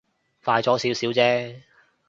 [0.43, 1.61] 快咗少少啫